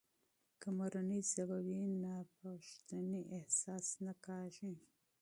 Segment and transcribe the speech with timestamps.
[0.61, 4.73] که مورنۍ ژبه وي، نو ناپښتنې احساس نه کیږي.